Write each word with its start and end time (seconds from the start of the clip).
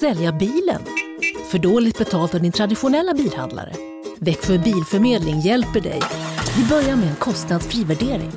Sälja 0.00 0.32
bilen? 0.32 0.82
För 1.50 1.58
dåligt 1.58 1.98
betalt 1.98 2.34
av 2.34 2.42
din 2.42 2.52
traditionella 2.52 3.14
bilhandlare? 3.14 3.72
Växjö 4.20 4.58
Bilförmedling 4.58 5.40
hjälper 5.40 5.80
dig. 5.80 6.00
Vi 6.56 6.64
börjar 6.68 6.96
med 6.96 7.08
en 7.08 7.16
kostnadsfri 7.16 7.84
värdering. 7.84 8.32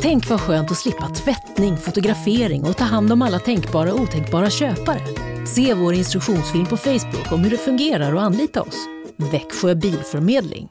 Tänk 0.00 0.28
vad 0.28 0.40
skönt 0.40 0.70
att 0.70 0.76
slippa 0.76 1.08
tvättning, 1.08 1.76
fotografering 1.76 2.64
och 2.64 2.76
ta 2.76 2.84
hand 2.84 3.12
om 3.12 3.22
alla 3.22 3.38
tänkbara 3.38 3.92
och 3.92 4.00
otänkbara 4.00 4.50
köpare. 4.50 5.00
Se 5.46 5.74
vår 5.74 5.94
instruktionsfilm 5.94 6.66
på 6.66 6.76
Facebook 6.76 7.32
om 7.32 7.40
hur 7.44 7.50
det 7.50 7.58
fungerar 7.58 8.14
och 8.14 8.22
anlita 8.22 8.62
oss. 8.62 8.86
Växjö 9.16 9.74
Bilförmedling. 9.74 10.68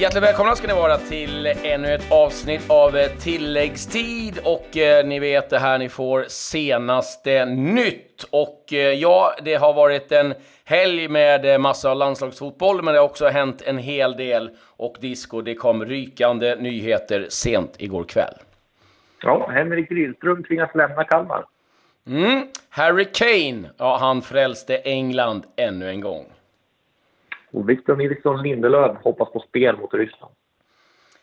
Hjärtligt 0.00 0.24
välkomna 0.24 0.56
ska 0.56 0.66
ni 0.66 0.74
vara 0.74 0.96
till 0.96 1.46
ännu 1.46 1.94
ett 1.94 2.12
avsnitt 2.12 2.70
av 2.70 2.96
eh, 2.96 3.10
tilläggstid 3.10 4.38
och 4.44 4.76
eh, 4.76 5.06
ni 5.06 5.18
vet 5.18 5.50
det 5.50 5.58
här 5.58 5.78
ni 5.78 5.88
får 5.88 6.24
senaste 6.28 7.44
nytt. 7.44 8.24
Och 8.30 8.72
eh, 8.72 8.78
ja, 8.78 9.34
det 9.42 9.54
har 9.54 9.74
varit 9.74 10.12
en 10.12 10.34
helg 10.64 11.08
med 11.08 11.46
eh, 11.46 11.58
massa 11.58 11.94
landslagsfotboll, 11.94 12.82
men 12.82 12.94
det 12.94 13.00
har 13.00 13.06
också 13.06 13.28
hänt 13.28 13.62
en 13.66 13.78
hel 13.78 14.16
del 14.16 14.50
och 14.76 14.96
disco. 15.00 15.40
Det 15.40 15.54
kom 15.54 15.84
rykande 15.84 16.56
nyheter 16.56 17.26
sent 17.28 17.74
igår 17.78 18.04
kväll. 18.04 18.34
Ja, 19.22 19.50
Henrik 19.54 19.90
Rydström 19.90 20.44
tvingas 20.44 20.74
lämna 20.74 21.04
Kalmar. 21.04 21.44
Mm. 22.06 22.46
Harry 22.68 23.04
Kane, 23.04 23.70
ja, 23.76 23.98
han 24.00 24.22
frälste 24.22 24.76
England 24.76 25.44
ännu 25.56 25.88
en 25.88 26.00
gång. 26.00 26.26
Och 27.52 27.68
Victor 27.68 27.96
Nilsson 27.96 28.42
Lindelöf 28.42 28.96
hoppas 29.02 29.32
på 29.32 29.40
spel 29.40 29.76
mot 29.76 29.94
Ryssland. 29.94 30.32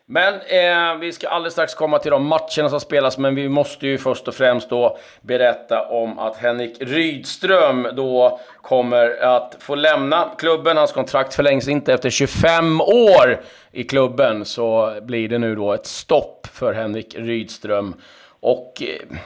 Men 0.08 0.34
eh, 0.34 1.00
vi 1.00 1.12
ska 1.12 1.28
alldeles 1.28 1.54
strax 1.54 1.76
komma 1.76 2.00
till 2.00 2.12
de 2.12 2.26
matcherna 2.26 2.70
som 2.70 2.80
spelas, 2.80 3.18
men 3.18 3.36
vi 3.36 3.50
måste 3.50 3.88
ju 3.88 3.98
först 3.98 4.28
och 4.28 4.36
främst 4.36 4.70
då 4.70 4.98
berätta 5.22 5.88
om 5.88 6.20
att 6.20 6.38
Henrik 6.38 6.78
Rydström 6.80 7.88
då 7.96 8.40
kommer 8.62 9.24
att 9.24 9.56
få 9.60 9.76
lämna 9.76 10.30
klubben. 10.38 10.78
Hans 10.78 10.92
kontrakt 10.92 11.34
förlängs 11.34 11.68
inte 11.68 11.94
efter 11.94 12.10
25 12.10 12.82
år 12.82 13.42
i 13.72 13.84
klubben, 13.84 14.46
så 14.46 15.00
blir 15.02 15.30
det 15.30 15.38
nu 15.38 15.56
då 15.56 15.74
ett 15.74 15.86
stopp 15.86 16.48
för 16.48 16.74
Henrik 16.74 17.16
Rydström. 17.18 17.96
Och 18.40 18.82
eh, 18.82 19.18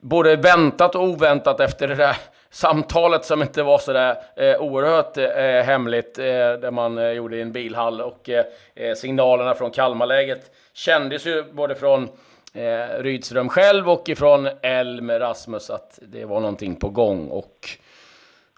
både 0.00 0.36
väntat 0.36 0.94
och 0.94 1.02
oväntat 1.02 1.60
efter 1.60 1.88
det 1.88 1.94
där 1.94 2.16
samtalet 2.56 3.24
som 3.24 3.42
inte 3.42 3.62
var 3.62 3.78
sådär 3.78 4.16
eh, 4.36 4.60
oerhört 4.60 5.16
eh, 5.16 5.66
hemligt, 5.66 6.18
eh, 6.18 6.24
där 6.24 6.70
man 6.70 6.98
eh, 6.98 7.10
gjorde 7.10 7.36
i 7.36 7.40
en 7.40 7.52
bilhall. 7.52 8.00
Och 8.00 8.28
eh, 8.28 8.44
eh 8.74 8.94
signalerna 8.94 9.54
från 9.54 9.70
Kalmarläget 9.70 10.50
kändes 10.72 11.26
ju 11.26 11.42
både 11.52 11.74
från 11.74 12.08
eh, 12.54 12.98
Rydström 12.98 13.48
själv 13.48 13.90
och 13.90 14.08
ifrån 14.08 14.48
Elm 14.62 15.10
Rasmus 15.10 15.70
att 15.70 15.98
det 16.02 16.24
var 16.24 16.40
någonting 16.40 16.76
på 16.76 16.88
gång. 16.88 17.28
Och 17.28 17.68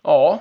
ja, 0.02 0.38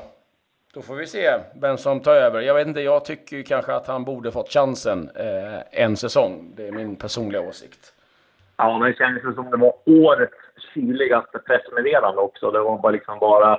då 0.73 0.81
får 0.81 0.95
vi 0.95 1.07
se 1.07 1.33
vem 1.61 1.77
som 1.77 1.99
tar 1.99 2.15
över. 2.15 2.41
Jag 2.41 2.53
vet 2.53 2.67
inte, 2.67 2.81
jag 2.81 3.05
tycker 3.05 3.37
ju 3.37 3.43
kanske 3.43 3.73
att 3.73 3.87
han 3.87 4.03
borde 4.03 4.31
fått 4.31 4.53
chansen 4.53 5.09
eh, 5.15 5.83
en 5.83 5.97
säsong. 5.97 6.53
Det 6.55 6.67
är 6.67 6.71
min 6.71 6.95
personliga 6.95 7.41
åsikt. 7.41 7.93
Ja, 8.57 8.79
det 8.85 8.97
kändes 8.97 9.23
ju 9.23 9.33
som 9.33 9.51
det 9.51 9.57
var 9.57 9.73
årets 9.85 10.46
tydligaste 10.77 11.39
pressmeddelande 11.39 12.21
också. 12.21 12.51
Det 12.51 12.59
var 12.59 12.81
bara 12.81 12.91
liksom 12.91 13.19
bara 13.19 13.57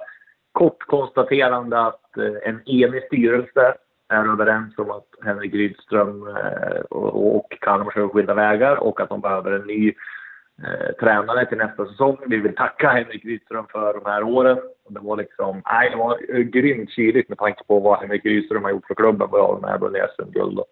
kort 0.53 0.83
konstaterande 0.87 1.81
att 1.81 2.17
eh, 2.17 2.49
en 2.49 2.61
enig 2.69 3.03
styrelse 3.07 3.75
är 4.09 4.33
överens 4.33 4.79
om 4.79 4.91
att 4.91 5.07
Henrik 5.25 5.55
Rydström 5.55 6.29
eh, 6.29 6.81
och 6.91 7.53
Kalmar 7.61 7.91
ska 7.91 8.09
skilda 8.09 8.35
vägar 8.35 8.77
och 8.77 9.01
att 9.01 9.09
de 9.09 9.21
behöver 9.21 9.53
en 9.53 9.67
ny 9.67 9.93
eh, 10.63 10.95
tränare 11.01 11.47
till 11.47 11.59
nästa 11.59 11.87
säsong. 11.87 12.17
Vi 12.27 12.37
vill 12.37 12.55
tacka 12.55 12.89
Henrik 12.89 13.25
Rydström 13.25 13.67
för 13.73 13.95
de 13.95 14.11
här 14.11 14.23
åren. 14.23 14.59
Det 14.89 15.01
var 15.01 15.17
liksom, 15.17 15.63
nej, 15.65 15.91
det 15.91 15.97
var 15.97 16.43
grymt 16.43 16.91
kyligt 16.91 17.29
med 17.29 17.39
tanke 17.39 17.65
på 17.65 17.81
vad 17.81 17.99
Henrik 17.99 18.25
Rydström 18.25 18.65
har 18.65 18.71
gjort 18.71 18.87
för 18.87 18.95
klubben. 18.95 19.29
Vi 19.33 19.39
har 19.39 19.61
med 19.61 19.81
vunnit 19.81 20.03
SM-guld 20.17 20.59
och 20.59 20.67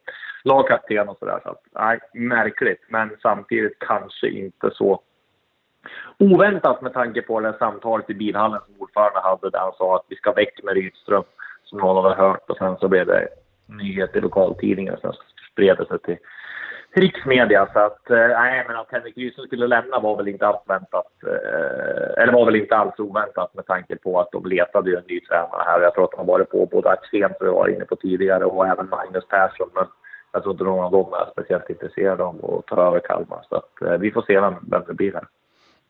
lagkapten 0.45 1.09
och 1.09 1.19
sådär. 1.19 1.41
Så 1.43 1.51
att, 1.51 1.63
nej, 1.75 1.99
märkligt, 2.15 2.85
men 2.89 3.11
samtidigt 3.23 3.79
kanske 3.79 4.29
inte 4.29 4.71
så 4.73 5.01
oväntat 6.19 6.83
med 6.83 6.93
tanke 6.93 7.23
på 7.23 7.41
det 7.41 7.55
samtalet 7.59 8.11
i 8.11 8.15
bilhallen 8.15 8.61
som 8.67 8.75
ordförande 8.79 9.21
hade 9.21 9.51
där 9.51 9.59
han 9.59 9.73
sa 9.79 9.97
att 9.97 10.05
vi 10.09 10.17
ska 10.17 10.33
väck 10.33 10.63
med 10.63 10.75
Rydström 10.75 11.25
som 11.65 11.79
någon 11.79 12.05
hade 12.05 12.23
hört 12.23 12.51
och 12.51 12.57
sen 12.57 12.77
så 12.77 12.89
blev 12.89 13.07
det 13.07 13.29
nyhet 13.67 14.17
i 14.17 14.21
lokaltidningen 14.21 14.95
och 14.95 15.01
sen 15.01 15.13
spred 15.53 15.77
det 15.77 15.87
sig 15.87 15.99
till 15.99 16.17
riksmedia. 16.97 17.69
Så 17.73 17.79
att, 17.79 18.11
eh, 18.11 18.29
nej, 18.29 18.65
men 18.69 18.77
att 18.77 18.93
Henrik 18.93 19.17
Rydström 19.17 19.47
skulle 19.47 19.67
lämna 19.67 19.99
var 19.99 20.17
väl 20.17 20.29
inte 20.29 20.47
alls 20.47 20.63
väntat. 20.67 21.13
Eh, 21.27 22.23
eller 22.23 22.33
var 22.33 22.45
väl 22.45 22.57
inte 22.57 22.77
alls 22.77 22.99
oväntat 22.99 23.55
med 23.55 23.67
tanke 23.67 23.97
på 23.97 24.21
att 24.21 24.33
de 24.33 24.47
letade 24.47 24.91
ju 24.91 24.97
en 24.97 25.05
ny 25.09 25.21
tränare 25.21 25.63
här. 25.67 25.81
Jag 25.81 25.95
tror 25.95 26.05
att 26.05 26.11
de 26.11 26.17
har 26.17 26.25
varit 26.25 26.51
på 26.51 26.67
både 26.67 26.91
Axén, 26.91 27.35
som 27.39 27.47
vi 27.47 27.53
var 27.53 27.69
inne 27.69 27.85
på 27.85 27.97
tidigare, 27.97 28.45
och 28.45 28.67
även 28.67 28.89
Magnus 28.89 29.29
Persson. 29.29 29.69
Men 29.75 29.87
jag 30.33 30.43
tror 30.43 30.53
inte 30.53 30.65
någon 30.65 30.85
av 30.85 30.93
dem 30.93 31.13
är 31.13 31.31
speciellt 31.33 31.71
intresserad 31.71 32.21
av 32.21 32.55
att 32.55 32.67
ta 32.67 32.87
över 32.87 33.01
Kalmar. 33.01 33.47
Så 33.49 33.57
att, 33.57 33.83
eh, 33.83 33.99
vi 33.99 34.11
får 34.11 34.23
se 34.23 34.41
vem, 34.41 34.55
vem 34.71 34.83
det 34.87 34.95
blir 34.95 35.13
här. 35.13 35.25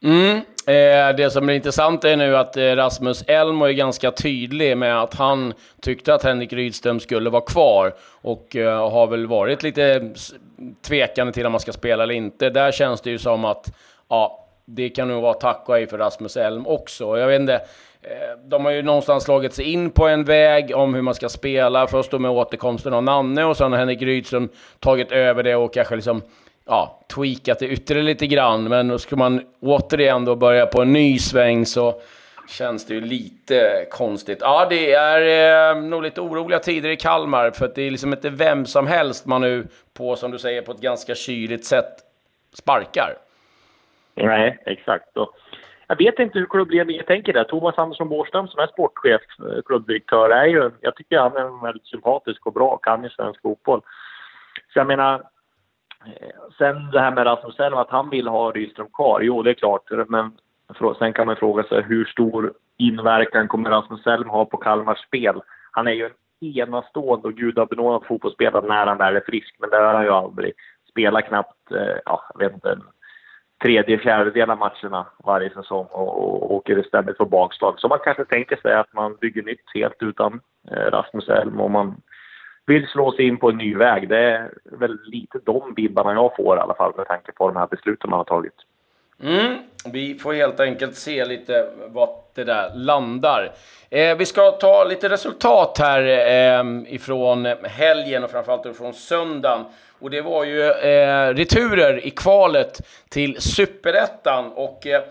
Mm. 0.02 0.40
Eh, 0.66 1.16
det 1.16 1.30
som 1.30 1.48
är 1.48 1.52
intressant 1.52 2.04
är 2.04 2.16
nu 2.16 2.36
att 2.36 2.56
eh, 2.56 2.62
Rasmus 2.62 3.24
Elm 3.26 3.62
är 3.62 3.70
ganska 3.70 4.10
tydlig 4.10 4.76
med 4.76 5.02
att 5.02 5.14
han 5.14 5.54
tyckte 5.80 6.14
att 6.14 6.22
Henrik 6.22 6.52
Rydström 6.52 7.00
skulle 7.00 7.30
vara 7.30 7.42
kvar 7.42 7.94
och 8.22 8.56
eh, 8.56 8.90
har 8.90 9.06
väl 9.06 9.26
varit 9.26 9.62
lite 9.62 10.10
tvekande 10.82 11.32
till 11.32 11.46
om 11.46 11.52
man 11.52 11.60
ska 11.60 11.72
spela 11.72 12.02
eller 12.02 12.14
inte. 12.14 12.50
Där 12.50 12.72
känns 12.72 13.00
det 13.00 13.10
ju 13.10 13.18
som 13.18 13.44
att 13.44 13.72
ja, 14.08 14.46
det 14.64 14.88
kan 14.88 15.08
nog 15.08 15.22
vara 15.22 15.34
tack 15.34 15.62
och 15.66 15.74
hej 15.74 15.86
för 15.86 15.98
Rasmus 15.98 16.36
Elm 16.36 16.66
också. 16.66 17.18
Jag 17.18 17.26
vet 17.26 17.40
inte, 17.40 17.54
eh, 18.02 18.38
de 18.44 18.64
har 18.64 18.72
ju 18.72 18.82
någonstans 18.82 19.24
slagit 19.24 19.54
sig 19.54 19.72
in 19.72 19.90
på 19.90 20.08
en 20.08 20.24
väg 20.24 20.76
om 20.76 20.94
hur 20.94 21.02
man 21.02 21.14
ska 21.14 21.28
spela. 21.28 21.86
Först 21.86 22.10
då 22.10 22.18
med 22.18 22.30
återkomsten 22.30 22.92
av 22.92 23.02
Nanne 23.02 23.44
och 23.44 23.56
sen 23.56 23.72
har 23.72 23.78
Henrik 23.78 24.02
Rydström 24.02 24.48
tagit 24.80 25.12
över 25.12 25.42
det 25.42 25.56
och 25.56 25.74
kanske 25.74 25.96
liksom 25.96 26.22
ja, 26.66 27.00
tweakat 27.14 27.58
det 27.58 27.68
ytterligare 27.68 28.06
lite 28.06 28.26
grann. 28.26 28.64
Men 28.64 28.88
då 28.88 28.98
ska 28.98 29.16
man 29.16 29.40
återigen 29.60 30.24
då 30.24 30.36
börja 30.36 30.66
på 30.66 30.82
en 30.82 30.92
ny 30.92 31.18
sväng 31.18 31.66
så 31.66 32.00
känns 32.48 32.86
det 32.86 32.94
ju 32.94 33.00
lite 33.00 33.86
konstigt. 33.90 34.38
Ja, 34.40 34.66
det 34.70 34.92
är 34.92 35.74
eh, 35.76 35.82
nog 35.82 36.02
lite 36.02 36.20
oroliga 36.20 36.58
tider 36.58 36.88
i 36.88 36.96
Kalmar 36.96 37.50
för 37.50 37.64
att 37.64 37.74
det 37.74 37.82
är 37.82 37.90
liksom 37.90 38.12
inte 38.12 38.30
vem 38.30 38.66
som 38.66 38.86
helst 38.86 39.26
man 39.26 39.40
nu 39.40 39.66
på, 39.94 40.16
som 40.16 40.30
du 40.30 40.38
säger, 40.38 40.62
på 40.62 40.72
ett 40.72 40.80
ganska 40.80 41.14
kyligt 41.14 41.64
sätt 41.64 41.94
sparkar. 42.54 43.14
Nej, 44.14 44.58
exakt. 44.66 45.16
Och 45.16 45.36
jag 45.86 45.98
vet 45.98 46.18
inte 46.18 46.38
hur 46.38 46.46
klubbledningen 46.46 47.04
tänker 47.04 47.32
där. 47.32 47.44
Thomas 47.44 47.78
Andersson 47.78 48.08
Bårdström 48.08 48.48
som 48.48 48.60
är 48.60 48.66
sportchef, 48.66 49.22
eh, 49.38 49.62
klubbdirektör, 49.66 50.30
är 50.30 50.46
ju, 50.46 50.70
jag 50.80 50.96
tycker 50.96 51.18
han 51.18 51.36
är 51.36 51.62
väldigt 51.62 51.86
sympatisk 51.86 52.46
och 52.46 52.52
bra, 52.52 52.76
kan 52.76 53.04
ju 53.04 53.10
svensk 53.10 53.42
fotboll. 53.42 53.80
Så 54.72 54.78
jag 54.78 54.86
menar, 54.86 55.22
Eh, 56.06 56.28
sen 56.58 56.90
det 56.90 57.00
här 57.00 57.10
med 57.10 57.26
Rasmus 57.26 57.60
Elm, 57.60 57.76
att 57.76 57.90
han 57.90 58.10
vill 58.10 58.28
ha 58.28 58.50
Rydström 58.50 58.88
kvar. 58.92 59.20
Jo, 59.20 59.42
det 59.42 59.50
är 59.50 59.54
klart. 59.54 59.90
Men 60.08 60.32
sen 60.98 61.12
kan 61.12 61.26
man 61.26 61.36
fråga 61.36 61.62
sig 61.62 61.82
hur 61.82 62.04
stor 62.04 62.52
inverkan 62.78 63.48
kommer 63.48 63.70
Rasmus 63.70 64.06
Elm 64.06 64.28
ha 64.28 64.44
på 64.44 64.56
Kalmars 64.56 64.98
spel? 64.98 65.40
Han 65.70 65.86
är 65.86 65.92
ju 65.92 66.04
en 66.04 66.12
enastående 66.40 67.28
och 67.28 67.34
gudabenådad 67.34 68.06
fotbollsspelare 68.08 68.66
när 68.66 68.86
han 68.86 68.98
väl 68.98 69.16
är 69.16 69.20
frisk, 69.26 69.56
men 69.58 69.70
det 69.70 69.76
har 69.76 69.94
han 69.94 70.04
ju 70.04 70.10
aldrig. 70.10 70.52
Spelar 70.90 71.20
knappt, 71.20 71.72
eh, 71.72 71.96
ja, 72.04 72.22
jag 72.34 72.38
vet 72.38 72.54
inte, 72.54 72.70
en 72.70 72.82
tredje, 73.62 73.98
fjärdedel 73.98 74.50
av 74.50 74.58
matcherna 74.58 75.06
varje 75.24 75.50
säsong 75.50 75.86
och, 75.90 76.24
och 76.24 76.54
åker 76.54 76.82
ständigt 76.82 77.18
på 77.18 77.24
bakslag. 77.24 77.80
Så 77.80 77.88
man 77.88 77.98
kanske 78.04 78.24
tänker 78.24 78.56
sig 78.56 78.74
att 78.74 78.92
man 78.94 79.16
bygger 79.16 79.42
nytt 79.42 79.70
helt 79.74 80.02
utan 80.02 80.40
eh, 80.70 80.90
Rasmus 80.90 81.28
Elm 81.28 81.60
och 81.60 81.70
man 81.70 81.96
vill 82.66 82.86
slå 82.86 83.12
sig 83.12 83.26
in 83.26 83.36
på 83.36 83.48
en 83.48 83.56
ny 83.56 83.76
väg. 83.76 84.08
Det 84.08 84.18
är 84.18 84.50
väl 84.64 84.98
lite 85.04 85.38
de 85.44 85.74
vibbarna 85.76 86.12
jag 86.12 86.36
får 86.36 86.56
i 86.56 86.60
alla 86.60 86.74
fall 86.74 86.92
med 86.96 87.06
tanke 87.06 87.32
på 87.32 87.48
de 87.48 87.56
här 87.56 87.66
besluten 87.66 88.10
man 88.10 88.18
har 88.18 88.24
tagit. 88.24 88.54
Mm, 89.22 89.58
vi 89.92 90.14
får 90.14 90.34
helt 90.34 90.60
enkelt 90.60 90.96
se 90.96 91.24
lite 91.24 91.70
vart 91.88 92.34
det 92.34 92.44
där 92.44 92.74
landar. 92.74 93.52
Eh, 93.90 94.16
vi 94.16 94.26
ska 94.26 94.50
ta 94.50 94.84
lite 94.84 95.08
resultat 95.08 95.78
här 95.78 96.02
eh, 96.02 96.94
ifrån 96.94 97.44
helgen 97.62 98.24
och 98.24 98.30
framförallt 98.30 98.76
från 98.76 98.94
söndagen. 98.94 99.64
Och 99.98 100.10
det 100.10 100.20
var 100.20 100.44
ju 100.44 100.62
eh, 100.62 101.34
returer 101.34 102.06
i 102.06 102.10
kvalet 102.10 102.80
till 103.08 103.40
Superettan 103.40 104.52
och 104.52 104.86
eh, 104.86 105.02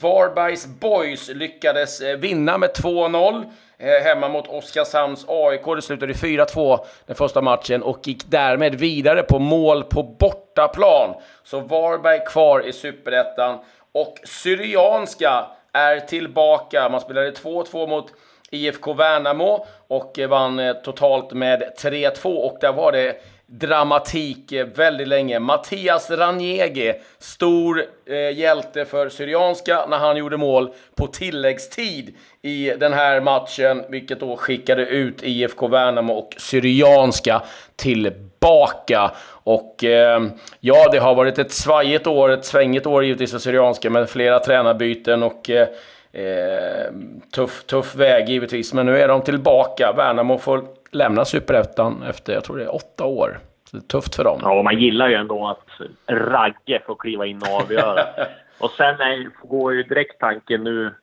Varbergs 0.00 0.66
Boys 0.66 1.28
lyckades 1.34 2.00
eh, 2.00 2.16
vinna 2.16 2.58
med 2.58 2.70
2-0 2.70 3.44
Eh, 3.84 4.02
hemma 4.04 4.28
mot 4.28 4.48
Oskarshamns 4.48 5.24
AIK. 5.28 5.64
Det 5.76 5.82
slutade 5.82 6.12
4-2 6.12 6.78
den 7.06 7.16
första 7.16 7.40
matchen 7.40 7.82
och 7.82 8.08
gick 8.08 8.22
därmed 8.26 8.74
vidare 8.74 9.22
på 9.22 9.38
mål 9.38 9.84
på 9.84 10.02
bortaplan. 10.02 11.14
Så 11.42 11.60
Varberg 11.60 12.24
kvar 12.26 12.68
i 12.68 12.72
Superettan 12.72 13.58
och 13.92 14.14
Syrianska 14.24 15.46
är 15.72 16.00
tillbaka. 16.00 16.88
Man 16.88 17.00
spelade 17.00 17.30
2-2 17.30 17.88
mot 17.88 18.12
IFK 18.50 18.92
Värnamo 18.92 19.66
och 19.88 20.18
vann 20.28 20.58
eh, 20.58 20.72
totalt 20.72 21.32
med 21.32 21.62
3-2 21.78 22.24
och 22.24 22.58
där 22.60 22.72
var 22.72 22.92
det 22.92 23.16
dramatik 23.46 24.52
väldigt 24.74 25.08
länge. 25.08 25.38
Mattias 25.38 26.10
Ranjegi, 26.10 26.94
stor 27.18 27.84
eh, 28.06 28.38
hjälte 28.38 28.84
för 28.84 29.08
Syrianska 29.08 29.86
när 29.88 29.98
han 29.98 30.16
gjorde 30.16 30.36
mål 30.36 30.74
på 30.94 31.06
tilläggstid 31.06 32.14
i 32.42 32.70
den 32.70 32.92
här 32.92 33.20
matchen, 33.20 33.84
vilket 33.88 34.20
då 34.20 34.36
skickade 34.36 34.86
ut 34.86 35.22
IFK 35.22 35.68
Värnamo 35.68 36.14
och 36.14 36.34
Syrianska 36.38 37.42
tillbaka. 37.76 39.10
Och 39.26 39.84
eh, 39.84 40.22
ja, 40.60 40.88
det 40.92 40.98
har 40.98 41.14
varit 41.14 41.38
ett 41.38 41.52
svajigt 41.52 42.06
år, 42.06 42.30
ett 42.30 42.44
svängigt 42.44 42.86
år 42.86 43.04
givetvis 43.04 43.30
för 43.30 43.38
Syrianska 43.38 43.90
med 43.90 44.08
flera 44.10 44.38
tränarbyten 44.38 45.22
och 45.22 45.50
eh, 45.50 45.68
eh, 46.14 46.92
tuff, 47.34 47.64
tuff 47.64 47.94
väg 47.94 48.28
givetvis. 48.28 48.74
Men 48.74 48.86
nu 48.86 48.98
är 48.98 49.08
de 49.08 49.22
tillbaka. 49.22 49.92
Värnamo 49.96 50.38
får 50.38 50.64
lämna 50.90 51.24
Superettan 51.24 52.02
efter, 52.02 52.32
jag 52.32 52.44
tror 52.44 52.56
det 52.56 52.64
är 52.64 52.74
åtta 52.74 53.04
år. 53.04 53.38
Så 53.70 53.76
det 53.76 53.80
är 53.84 53.88
tufft 53.88 54.14
för 54.14 54.24
dem. 54.24 54.40
Ja, 54.42 54.62
man 54.62 54.78
gillar 54.78 55.08
ju 55.08 55.14
ändå 55.14 55.46
att 55.48 55.66
Ragge 56.06 56.82
får 56.86 56.94
kliva 56.94 57.26
in 57.26 57.42
och 57.42 57.60
avgöra. 57.62 58.04
och 58.58 58.70
sen 58.70 59.00
är, 59.00 59.46
går 59.48 59.74
ju 59.74 59.82
direkt 59.82 60.20
tanken 60.20 60.64
nu, 60.64 60.94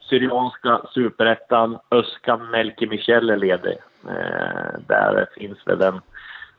Syrianska 0.00 0.80
Superettan, 0.94 1.78
Öskan 1.90 2.50
Melke 2.50 2.86
Michel 2.86 3.30
är 3.30 3.36
ledig. 3.36 3.76
Eh, 4.08 4.80
där 4.86 5.26
finns 5.38 5.58
väl 5.66 5.82
en 5.82 6.00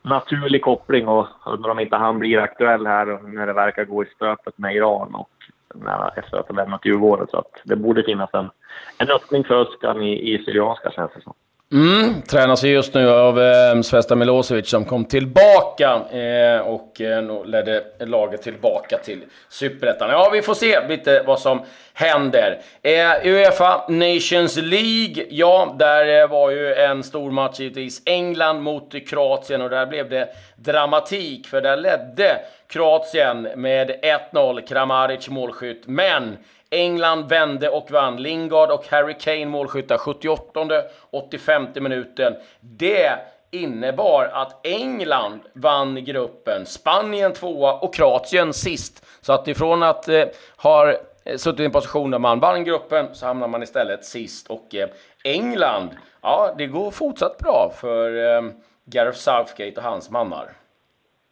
naturlig 0.01 0.61
koppling 0.61 1.07
och 1.07 1.27
undrar 1.45 1.71
om 1.71 1.79
inte 1.79 1.95
han 1.95 2.19
blir 2.19 2.39
aktuell 2.39 2.87
här 2.87 3.05
när 3.05 3.47
det 3.47 3.53
verkar 3.53 3.83
gå 3.83 4.03
i 4.03 4.07
stöpet 4.15 4.57
med 4.57 4.75
Iran 4.75 5.15
och 5.15 5.29
när, 5.75 6.19
efter 6.19 6.37
att 6.37 6.47
ha 6.47 6.55
lämnat 6.55 6.85
Djurgården. 6.85 7.27
Så 7.31 7.37
att 7.37 7.61
det 7.63 7.75
borde 7.75 8.03
finnas 8.03 8.29
en, 8.33 8.49
en 8.97 9.09
öppning 9.09 9.43
för 9.43 9.61
Öskan 9.61 10.01
i, 10.01 10.33
i 10.33 10.43
Syrianska 10.43 10.91
känns 10.91 11.11
det 11.15 11.21
som. 11.21 11.33
Mm, 11.71 12.21
tränas 12.21 12.63
just 12.63 12.93
nu 12.93 13.09
av 13.09 13.41
eh, 13.41 13.81
Svesta 13.81 14.15
Milosevic 14.15 14.69
som 14.69 14.85
kom 14.85 15.05
tillbaka 15.05 16.01
eh, 16.11 16.59
och 16.59 17.01
eh, 17.01 17.45
ledde 17.45 17.83
laget 17.99 18.41
tillbaka 18.41 18.97
till 18.97 19.23
Superettan. 19.49 20.09
Ja, 20.09 20.29
vi 20.33 20.41
får 20.41 20.53
se 20.53 20.87
lite 20.87 21.23
vad 21.25 21.39
som 21.39 21.61
händer. 21.93 22.61
Eh, 22.81 23.11
Uefa 23.23 23.85
Nations 23.89 24.57
League, 24.57 25.25
ja, 25.29 25.75
där 25.79 26.21
eh, 26.21 26.29
var 26.29 26.51
ju 26.51 26.73
en 26.73 27.03
stor 27.03 27.31
match 27.31 27.59
givetvis. 27.59 28.01
England 28.05 28.61
mot 28.61 29.07
Kroatien 29.07 29.61
och 29.61 29.69
där 29.69 29.85
blev 29.85 30.09
det 30.09 30.29
dramatik 30.55 31.47
för 31.47 31.61
där 31.61 31.77
ledde 31.77 32.39
Kroatien 32.67 33.47
med 33.55 33.91
1-0, 34.33 34.67
Kramaric 34.67 35.29
målskytt, 35.29 35.83
men 35.87 36.37
England 36.69 37.29
vände 37.29 37.69
och 37.69 37.91
vann. 37.91 38.21
Lingard 38.21 38.71
och 38.71 38.87
Harry 38.87 39.13
Kane 39.13 39.45
målskyttar 39.45 39.97
78 39.97 40.83
85 41.11 41.67
minuten. 41.75 42.35
Det 42.59 43.19
innebar 43.51 44.25
att 44.33 44.65
England 44.65 45.41
vann 45.53 46.05
gruppen, 46.05 46.65
Spanien 46.65 47.33
tvåa 47.33 47.73
och 47.73 47.93
Kroatien 47.93 48.53
sist. 48.53 49.05
Så 49.21 49.33
att 49.33 49.47
ifrån 49.47 49.83
att 49.83 50.07
eh, 50.07 50.25
ha 50.57 50.91
eh, 50.91 51.37
suttit 51.37 51.59
i 51.59 51.65
en 51.65 51.71
position 51.71 52.11
där 52.11 52.19
man 52.19 52.39
vann 52.39 52.63
gruppen 52.63 53.07
så 53.13 53.25
hamnar 53.25 53.47
man 53.47 53.63
istället 53.63 54.05
sist. 54.05 54.47
Och 54.47 54.75
eh, 54.75 54.89
England, 55.23 55.89
ja, 56.21 56.55
det 56.57 56.65
går 56.65 56.91
fortsatt 56.91 57.37
bra 57.37 57.71
för 57.75 58.35
eh, 58.35 58.41
Gareth 58.85 59.17
Southgate 59.17 59.73
och 59.77 59.83
hans 59.83 60.09
mannar. 60.09 60.56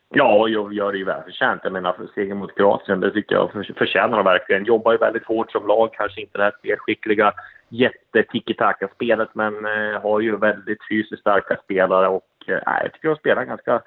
Ja, 0.09 0.47
jag 0.47 0.73
gör 0.73 0.91
det 0.91 0.97
ju 0.97 1.05
välförtjänt. 1.05 1.61
Jag 1.63 1.73
menar, 1.73 1.95
segern 2.15 2.37
mot 2.37 2.55
Kroatien, 2.55 2.99
det 2.99 3.11
tycker 3.11 3.35
jag 3.35 3.65
förtjänar 3.77 4.17
de 4.17 4.25
verkligen. 4.25 4.65
Jobbar 4.65 4.91
ju 4.91 4.97
väldigt 4.97 5.25
hårt 5.25 5.51
som 5.51 5.67
lag, 5.67 5.93
kanske 5.93 6.21
inte 6.21 6.37
det 6.37 6.43
här 6.43 6.53
spelskickliga 6.59 7.33
jätte-tiki-taka-spelet, 7.69 9.29
men 9.33 9.65
eh, 9.65 10.01
har 10.01 10.19
ju 10.19 10.37
väldigt 10.37 10.87
fysiskt 10.89 11.21
starka 11.21 11.57
spelare 11.63 12.07
och 12.07 12.27
eh, 12.47 12.59
jag 12.83 12.93
tycker 12.93 13.09
de 13.09 13.15
spelar 13.15 13.45
ganska 13.45 13.81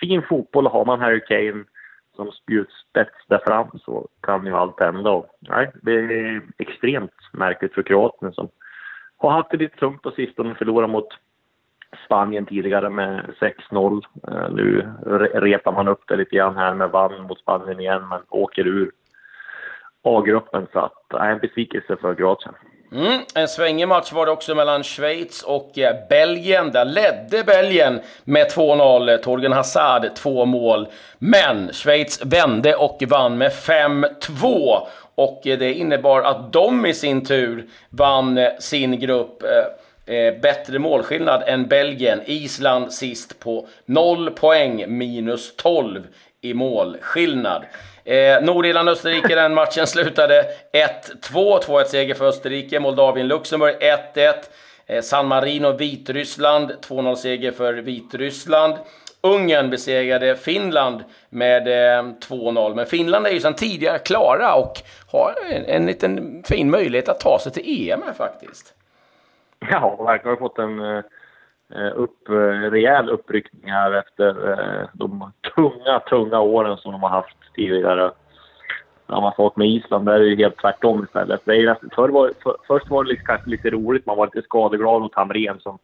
fin 0.00 0.22
fotboll. 0.22 0.66
Har 0.66 0.84
man 0.84 1.00
Harry 1.00 1.20
Kane 1.20 1.64
som 2.16 2.32
spjutspets 2.32 3.26
där 3.28 3.40
fram 3.46 3.78
så 3.78 4.08
kan 4.22 4.46
ju 4.46 4.54
allt 4.54 4.80
hända. 4.80 5.10
Och, 5.10 5.26
nej, 5.40 5.70
det 5.82 5.92
är 5.92 6.42
extremt 6.58 7.14
märkligt 7.32 7.74
för 7.74 7.82
Kroatien 7.82 8.32
som 8.32 8.48
har 9.16 9.30
haft 9.30 9.50
det 9.50 9.56
lite 9.56 9.76
tungt 9.76 10.02
på 10.02 10.10
sistone, 10.10 10.50
och 10.50 10.56
förlorat 10.56 10.90
mot 10.90 11.08
Spanien 12.06 12.46
tidigare 12.46 12.90
med 12.90 13.34
6-0. 13.70 14.02
Eh, 14.28 14.50
nu 14.50 14.92
repar 15.34 15.72
man 15.72 15.88
upp 15.88 16.02
det 16.08 16.16
lite 16.16 16.36
grann 16.36 16.56
här 16.56 16.74
med 16.74 16.90
vann 16.90 17.22
mot 17.22 17.38
Spanien 17.38 17.80
igen, 17.80 18.08
men 18.08 18.20
åker 18.28 18.66
ur 18.66 18.90
A-gruppen. 20.02 20.66
Så 20.72 20.78
att, 20.78 21.12
är 21.14 21.30
en 21.30 21.38
besvikelse 21.38 21.96
för 21.96 22.14
Kroatien. 22.14 22.54
Mm, 22.92 23.20
en 23.34 23.48
svängig 23.48 23.88
match 23.88 24.12
var 24.12 24.26
det 24.26 24.32
också 24.32 24.54
mellan 24.54 24.82
Schweiz 24.82 25.42
och 25.42 25.78
eh, 25.78 25.96
Belgien. 26.08 26.72
Där 26.72 26.84
ledde 26.84 27.44
Belgien 27.44 28.00
med 28.24 28.46
2-0. 28.46 29.16
Torgen 29.16 29.52
Hazard 29.52 30.14
två 30.14 30.44
mål. 30.44 30.88
Men 31.18 31.72
Schweiz 31.72 32.24
vände 32.24 32.74
och 32.74 33.02
vann 33.08 33.38
med 33.38 33.52
5-2. 33.52 34.78
Och 35.14 35.46
eh, 35.46 35.58
det 35.58 35.72
innebar 35.72 36.22
att 36.22 36.52
de 36.52 36.86
i 36.86 36.94
sin 36.94 37.24
tur 37.24 37.66
vann 37.90 38.38
eh, 38.38 38.48
sin 38.58 39.00
grupp 39.00 39.42
Eh, 40.10 40.40
bättre 40.40 40.78
målskillnad 40.78 41.42
än 41.46 41.66
Belgien. 41.66 42.20
Island 42.24 42.92
sist 42.92 43.38
på 43.40 43.66
0 43.86 44.30
poäng, 44.30 44.84
minus 44.98 45.56
12 45.56 46.06
i 46.40 46.54
målskillnad. 46.54 47.64
Eh, 48.04 48.42
Nordirland-Österrike, 48.42 49.34
den 49.34 49.54
matchen 49.54 49.86
slutade 49.86 50.44
1-2. 50.72 51.58
2-1 51.62 51.84
seger 51.84 52.14
för 52.14 52.28
Österrike. 52.28 52.80
Moldavien-Luxemburg 52.80 53.74
1-1. 53.80 54.34
Eh, 54.86 55.02
San 55.02 55.26
Marino-Vitryssland, 55.26 56.72
2-0 56.80 57.16
seger 57.16 57.52
för 57.52 57.74
Vitryssland. 57.74 58.74
Ungern 59.20 59.70
besegrade 59.70 60.36
Finland 60.36 61.04
med 61.28 61.68
eh, 61.68 62.02
2-0. 62.02 62.74
Men 62.74 62.86
Finland 62.86 63.26
är 63.26 63.30
ju 63.30 63.40
sedan 63.40 63.54
tidigare 63.54 63.98
klara 63.98 64.54
och 64.54 64.82
har 65.12 65.34
en, 65.50 65.64
en 65.64 65.86
liten 65.86 66.42
fin 66.46 66.70
möjlighet 66.70 67.08
att 67.08 67.20
ta 67.20 67.38
sig 67.38 67.52
till 67.52 67.90
EM 67.90 68.02
här 68.06 68.12
faktiskt. 68.12 68.74
Ja, 69.68 70.04
verkligen 70.04 70.36
har 70.36 70.48
fått 70.48 70.58
en 70.58 70.80
eh, 71.74 71.92
upp, 71.94 72.28
eh, 72.28 72.70
rejäl 72.70 73.08
uppryckning 73.08 73.70
här 73.70 73.92
efter 73.92 74.50
eh, 74.50 74.88
de 74.92 75.32
tunga, 75.54 76.00
tunga 76.00 76.40
åren 76.40 76.76
som 76.76 76.92
de 76.92 77.02
har 77.02 77.10
haft 77.10 77.36
tidigare. 77.54 78.12
Samma 79.06 79.32
sak 79.32 79.56
med 79.56 79.68
Island, 79.68 80.06
där 80.06 80.20
är 80.20 80.30
det 80.30 80.42
helt 80.42 80.60
tvärtom 80.60 81.04
istället. 81.04 81.40
Det 81.44 81.56
är, 81.56 81.76
för 81.94 82.08
var, 82.08 82.30
för, 82.42 82.56
först 82.66 82.90
var 82.90 83.04
det 83.04 83.10
liksom, 83.10 83.26
kanske 83.26 83.50
lite 83.50 83.70
roligt, 83.70 84.06
man 84.06 84.16
var 84.16 84.26
lite 84.26 84.42
skadeglad 84.42 85.00
mot 85.02 85.14
Hamrén 85.14 85.60
som 85.60 85.78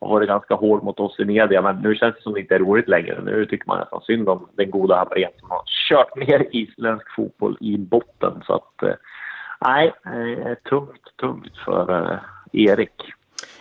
har 0.00 0.08
varit 0.08 0.28
ganska 0.28 0.54
hård 0.54 0.82
mot 0.82 1.00
oss 1.00 1.20
i 1.20 1.24
media, 1.24 1.62
men 1.62 1.76
nu 1.76 1.94
känns 1.94 2.14
det 2.14 2.22
som 2.22 2.32
det 2.32 2.40
inte 2.40 2.54
är 2.54 2.58
roligt 2.58 2.88
längre. 2.88 3.20
Nu 3.22 3.46
tycker 3.46 3.66
man 3.66 3.78
nästan 3.78 4.00
synd 4.00 4.28
om 4.28 4.48
den 4.56 4.70
goda 4.70 4.96
Hamrén 4.96 5.30
som 5.40 5.50
har 5.50 5.62
kört 5.88 6.16
ner 6.16 6.46
isländsk 6.50 7.14
fotboll 7.16 7.56
i 7.60 7.78
botten. 7.78 8.42
Så 8.46 8.54
att, 8.54 8.98
nej, 9.60 9.92
tungt, 10.68 11.16
tungt 11.20 11.56
för 11.64 12.20
Erik. 12.52 13.12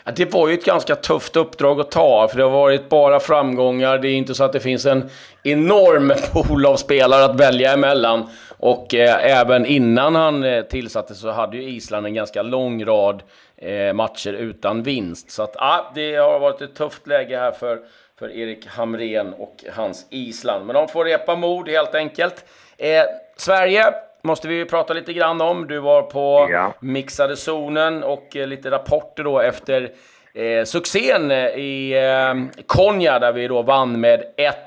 Ja, 0.05 0.12
det 0.15 0.34
var 0.34 0.48
ju 0.48 0.53
ett 0.53 0.65
ganska 0.65 0.96
tufft 0.96 1.36
uppdrag 1.36 1.79
att 1.79 1.91
ta, 1.91 2.27
för 2.27 2.38
det 2.38 2.43
har 2.43 2.50
varit 2.50 2.89
bara 2.89 3.20
framgångar. 3.20 3.98
Det 3.98 4.08
är 4.08 4.15
inte 4.15 4.36
så 4.36 4.43
att 4.43 4.53
det 4.53 4.60
finns 4.60 4.86
en 4.86 5.10
enorm 5.43 6.13
pool 6.31 6.65
av 6.65 6.75
spelare 6.75 7.25
att 7.25 7.39
välja 7.39 7.74
emellan. 7.74 8.29
Och 8.58 8.93
eh, 8.93 9.39
även 9.39 9.65
innan 9.65 10.15
han 10.15 10.43
eh, 10.43 10.62
tillsattes 10.62 11.20
så 11.20 11.31
hade 11.31 11.58
ju 11.58 11.63
Island 11.63 12.05
en 12.05 12.13
ganska 12.13 12.41
lång 12.41 12.86
rad 12.86 13.24
eh, 13.58 13.93
matcher 13.93 14.34
utan 14.34 14.84
vinst. 14.84 15.31
Så 15.31 15.43
att, 15.43 15.55
ah, 15.55 15.91
det 15.96 16.15
har 16.15 16.39
varit 16.39 16.62
ett 16.62 16.75
tufft 16.75 17.08
läge 17.08 17.38
här 17.38 17.51
för, 17.51 17.79
för 18.20 18.31
Erik 18.31 18.67
Hamrén 18.67 19.34
och 19.34 19.63
hans 19.75 20.05
Island. 20.10 20.65
Men 20.65 20.74
de 20.74 20.88
får 20.88 21.05
repa 21.05 21.36
mod 21.36 21.70
helt 21.70 21.96
enkelt. 21.96 22.46
Eh, 22.77 23.03
Sverige 23.38 23.93
måste 24.23 24.47
vi 24.47 24.65
prata 24.65 24.93
lite 24.93 25.13
grann 25.13 25.41
om. 25.41 25.67
Du 25.67 25.79
var 25.79 26.01
på 26.01 26.47
ja. 26.51 26.73
mixade 26.79 27.35
zonen 27.35 28.03
och 28.03 28.35
eh, 28.35 28.47
lite 28.47 28.71
rapporter 28.71 29.23
då 29.23 29.39
efter 29.39 29.89
eh, 30.33 30.63
succén 30.65 31.31
eh, 31.31 31.47
i 31.47 31.93
eh, 31.93 32.63
Konya 32.65 33.19
där 33.19 33.33
vi 33.33 33.47
då 33.47 33.61
vann 33.61 33.99
med 33.99 34.23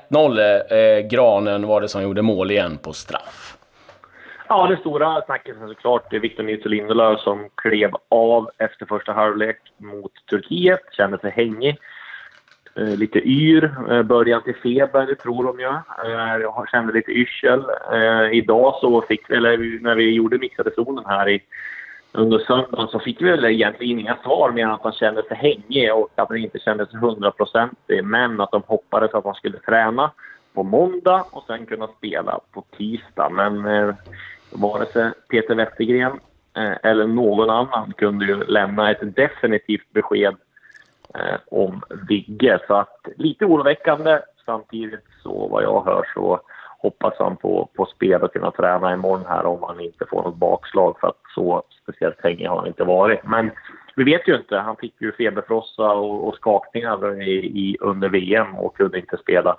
1-0. 0.09 0.39
Eh, 0.73 1.07
Granen 1.07 1.67
var 1.67 1.81
det 1.81 1.87
som 1.87 2.03
gjorde 2.03 2.21
mål 2.21 2.51
igen 2.51 2.77
på 2.77 2.93
straff. 2.93 3.57
Ja, 4.47 4.67
det 4.67 4.77
stora 4.77 5.21
snacket 5.25 5.61
är 5.61 5.67
såklart 5.67 6.13
Victor 6.13 6.43
Nilsson 6.43 6.71
Lindelöf 6.71 7.19
som 7.19 7.49
klev 7.55 7.91
av 8.09 8.49
efter 8.57 8.85
första 8.85 9.13
halvlek 9.13 9.57
mot 9.77 10.11
Turkiet, 10.29 10.81
kände 10.91 11.17
sig 11.17 11.31
hängig. 11.31 11.77
Eh, 12.77 12.97
lite 12.97 13.19
yr, 13.19 13.75
eh, 13.89 14.03
början 14.03 14.43
till 14.43 14.55
feber 14.55 15.15
tror 15.15 15.43
de 15.43 15.59
ju. 15.59 15.67
Eh, 16.05 16.41
jag 16.41 16.69
kände 16.69 16.93
lite 16.93 17.11
yrsel. 17.11 17.65
Eh, 17.93 18.37
idag 18.37 18.75
så 18.81 19.01
fick 19.01 19.29
vi, 19.29 19.35
eller 19.35 19.81
när 19.81 19.95
vi 19.95 20.11
gjorde 20.11 20.37
mixade 20.37 20.71
zonen 20.75 21.05
här 21.05 21.29
i, 21.29 21.43
under 22.11 22.39
söndagen 22.39 22.87
så 22.87 22.99
fick 22.99 23.21
vi 23.21 23.29
väl 23.29 23.45
egentligen 23.45 23.99
inga 23.99 24.17
svar 24.23 24.51
mer 24.51 24.63
än 24.63 24.71
att 24.71 24.83
han 24.83 24.93
kände 24.93 25.23
sig 25.23 25.37
hängig 25.37 25.93
och 25.93 26.09
att 26.15 26.29
han 26.29 26.37
inte 26.37 26.59
kände 26.59 26.85
sig 26.85 26.99
hundraprocentig. 26.99 28.03
Men 28.03 28.41
att 28.41 28.51
de 28.51 28.63
hoppades 28.67 29.13
att 29.13 29.25
han 29.25 29.35
skulle 29.35 29.59
träna 29.59 30.11
på 30.53 30.63
måndag 30.63 31.25
och 31.31 31.43
sen 31.47 31.65
kunna 31.65 31.87
spela 31.87 32.39
på 32.51 32.63
tisdag. 32.77 33.29
Men 33.29 33.65
eh, 33.65 33.95
vare 34.51 34.85
sig 34.85 35.11
Peter 35.29 35.55
Wettergren 35.55 36.19
eh, 36.57 36.73
eller 36.83 37.07
någon 37.07 37.49
annan 37.49 37.93
kunde 37.97 38.25
ju 38.25 38.43
lämna 38.43 38.91
ett 38.91 39.15
definitivt 39.15 39.93
besked 39.93 40.35
om 41.51 41.81
Vigge. 42.07 42.59
Så 42.67 42.75
att 42.75 43.07
lite 43.15 43.45
oroväckande. 43.45 44.19
Samtidigt 44.45 45.05
så 45.23 45.47
vad 45.47 45.63
jag 45.63 45.85
hör 45.85 46.05
så 46.13 46.41
hoppas 46.79 47.13
han 47.19 47.37
på, 47.37 47.69
på 47.75 47.85
spel 47.85 48.21
och 48.21 48.33
kunna 48.33 48.51
träna 48.51 48.93
imorgon 48.93 49.25
här 49.27 49.45
om 49.45 49.63
han 49.63 49.79
inte 49.79 50.05
får 50.09 50.23
något 50.23 50.35
bakslag 50.35 50.97
för 50.99 51.07
att 51.07 51.21
så 51.35 51.63
speciellt 51.83 52.23
länge 52.23 52.47
har 52.47 52.57
han 52.57 52.67
inte 52.67 52.83
varit. 52.83 53.19
Men 53.23 53.51
vi 53.95 54.03
vet 54.03 54.27
ju 54.27 54.35
inte. 54.35 54.57
Han 54.57 54.75
fick 54.75 55.01
ju 55.01 55.11
feberfrossa 55.11 55.91
och, 55.91 56.27
och 56.27 56.35
skakningar 56.35 57.21
i, 57.21 57.31
i, 57.31 57.77
under 57.79 58.09
VM 58.09 58.55
och 58.55 58.77
kunde 58.77 58.99
inte 58.99 59.17
spela 59.17 59.57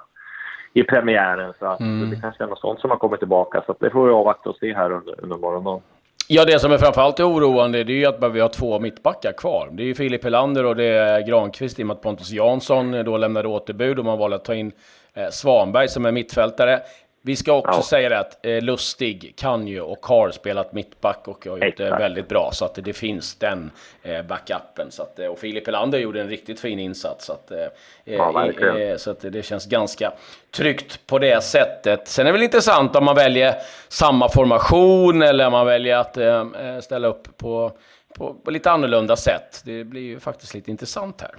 i 0.73 0.83
premiären. 0.83 1.53
Så 1.59 1.67
att 1.67 1.81
mm. 1.81 2.11
det 2.11 2.21
kanske 2.21 2.45
är 2.45 2.49
något 2.49 2.61
sånt 2.61 2.81
som 2.81 2.91
har 2.91 2.99
kommit 2.99 3.21
tillbaka. 3.21 3.63
Så 3.67 3.75
det 3.81 3.91
får 3.91 4.07
vi 4.07 4.13
avvakta 4.13 4.51
och 4.51 4.57
se 4.57 4.75
här 4.75 4.91
under, 4.91 5.15
under 5.21 5.37
morgondagen. 5.37 5.83
Ja, 6.29 6.45
det 6.45 6.59
som 6.59 6.73
är 6.73 6.79
framförallt 6.79 7.21
oroande 7.21 7.85
det 7.85 7.93
är 7.93 7.97
ju 7.97 8.07
att 8.07 8.33
vi 8.33 8.41
har 8.41 8.49
två 8.49 8.79
mittbackar 8.79 9.33
kvar. 9.33 9.69
Det 9.73 9.83
är 9.83 9.87
ju 9.87 9.95
Filip 9.95 10.25
Helander 10.25 10.65
och 10.65 10.77
det 10.77 10.85
är 10.85 11.21
Granqvist 11.21 11.79
i 11.79 11.83
och 11.83 11.87
med 11.87 11.95
att 11.95 12.03
Pontus 12.03 12.31
Jansson 12.31 13.05
då 13.05 13.17
lämnade 13.17 13.49
återbud 13.49 13.99
och 13.99 14.05
man 14.05 14.19
valde 14.19 14.37
att 14.37 14.45
ta 14.45 14.55
in 14.55 14.73
eh, 15.15 15.29
Svanberg 15.31 15.89
som 15.89 16.07
är 16.07 16.13
mittfältare. 16.13 16.81
Vi 17.27 17.37
ska 17.37 17.53
också 17.53 17.73
ja. 17.73 17.83
säga 17.83 18.09
det 18.09 18.19
att 18.19 18.47
eh, 18.47 18.63
Lustig 18.63 19.35
kan 19.37 19.67
ju 19.67 19.81
och 19.81 20.07
har 20.07 20.31
spelat 20.31 20.73
mittback 20.73 21.29
och 21.29 21.47
har 21.47 21.67
gjort 21.67 21.77
det 21.77 21.91
väldigt 21.91 22.29
bra. 22.29 22.51
Så 22.53 22.65
att 22.65 22.75
det 22.75 22.93
finns 22.93 23.35
den 23.35 23.71
eh, 24.03 24.23
backupen. 24.23 24.91
Så 24.91 25.03
att, 25.03 25.19
eh, 25.19 25.27
och 25.27 25.39
Filip 25.39 25.67
Helander 25.67 25.99
gjorde 25.99 26.21
en 26.21 26.29
riktigt 26.29 26.61
fin 26.61 26.79
insats. 26.79 27.25
Så 27.25 27.33
att, 27.33 27.51
eh, 27.51 27.67
ja, 28.05 28.51
eh, 28.51 28.97
så 28.97 29.11
att 29.11 29.21
det 29.21 29.43
känns 29.43 29.67
ganska 29.67 30.13
tryggt 30.51 31.07
på 31.07 31.19
det 31.19 31.45
sättet. 31.45 32.09
Sen 32.09 32.27
är 32.27 32.33
det 32.33 32.33
väl 32.33 32.43
intressant 32.43 32.97
om 32.97 33.05
man 33.05 33.17
väljer 33.17 33.55
samma 33.89 34.29
formation 34.29 35.23
eller 35.23 35.47
om 35.47 35.53
man 35.53 35.67
väljer 35.67 35.97
att 35.97 36.17
eh, 36.17 36.45
ställa 36.81 37.09
upp 37.09 37.37
på, 37.37 37.73
på, 38.15 38.35
på 38.35 38.51
lite 38.51 38.71
annorlunda 38.71 39.17
sätt. 39.17 39.63
Det 39.65 39.85
blir 39.85 40.03
ju 40.03 40.21
faktiskt 40.21 40.55
lite 40.55 40.71
intressant 40.71 41.21
här. 41.21 41.35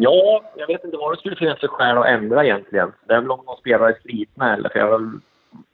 Ja, 0.00 0.42
jag 0.56 0.66
vet 0.66 0.84
inte 0.84 0.96
vad 0.96 1.12
det 1.12 1.18
skulle 1.18 1.36
finnas 1.36 1.60
för 1.60 1.68
skäl 1.68 1.98
att 1.98 2.06
ändra 2.06 2.44
egentligen. 2.44 2.92
Det 3.06 3.14
är 3.14 3.20
väl 3.20 3.30
om 3.30 3.42
de 3.46 3.56
spelare 3.56 3.90
är 3.90 3.98
slitna 4.02 4.54
eller 4.54 4.68
för 4.68 4.78
jag 4.78 4.90
har, 4.90 5.10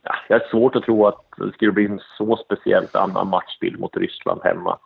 ja, 0.02 0.14
jag 0.28 0.38
har 0.38 0.46
svårt 0.48 0.76
att 0.76 0.82
tro 0.82 1.06
att 1.06 1.20
det 1.36 1.52
skulle 1.52 1.72
bli 1.72 1.84
en 1.84 2.00
så 2.18 2.36
speciellt 2.36 2.94
annan 2.94 3.28
matchbild 3.28 3.80
mot 3.80 3.96
Ryssland 3.96 4.40
hemma. 4.44 4.78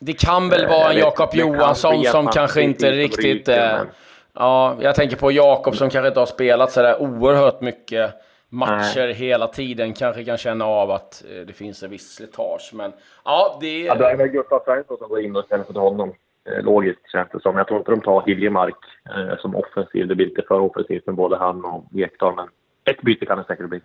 Det 0.00 0.12
kan 0.12 0.48
väl 0.48 0.66
vara 0.66 0.92
en 0.92 0.98
Jakob 0.98 1.28
Johansson 1.32 2.04
som 2.04 2.26
kanske 2.26 2.62
inte 2.62 2.90
riktigt... 2.90 3.48
Ryker, 3.48 3.76
men... 3.78 3.86
Ja, 4.32 4.76
jag 4.80 4.94
tänker 4.94 5.16
på 5.16 5.32
Jakob 5.32 5.76
som 5.76 5.90
kanske 5.90 6.08
inte 6.08 6.20
har 6.20 6.26
spelat 6.26 6.72
sådär 6.72 7.02
oerhört 7.02 7.60
mycket 7.60 8.14
matcher 8.48 9.06
Nej. 9.06 9.12
hela 9.12 9.46
tiden. 9.46 9.92
Kanske 9.92 10.24
kan 10.24 10.36
känna 10.36 10.64
av 10.64 10.90
att 10.90 11.24
eh, 11.30 11.46
det 11.46 11.52
finns 11.52 11.82
en 11.82 11.90
viss 11.90 12.14
slitage. 12.14 12.70
Men 12.74 12.92
ja, 13.24 13.58
det... 13.60 13.80
Ja, 13.80 13.94
det 13.94 14.10
är 14.10 14.16
väl 14.16 14.28
Gustav 14.28 14.62
Svensson 14.64 14.96
som 14.98 15.08
går 15.08 15.20
in 15.20 15.36
och 15.36 15.44
ställer 15.44 15.64
för 15.64 15.72
honom. 15.74 16.14
Eh, 16.50 16.62
logiskt 16.62 17.10
känns 17.12 17.28
det 17.32 17.40
som. 17.40 17.56
Jag 17.56 17.68
tror 17.68 17.78
inte 17.78 17.90
de 17.90 18.00
tar 18.00 18.22
Hiljemark 18.26 18.76
eh, 19.10 19.38
som 19.38 19.56
offensiv. 19.56 20.08
Det 20.08 20.14
blir 20.14 20.26
lite 20.26 20.42
för 20.48 20.60
offensivt 20.60 21.06
med 21.06 21.14
både 21.14 21.36
han 21.36 21.64
och 21.64 21.84
Ekdal, 21.94 22.34
men 22.34 22.48
ett 22.84 23.02
byte 23.02 23.26
kan 23.26 23.38
det 23.38 23.44
säkert 23.44 23.68
bli. 23.68 23.80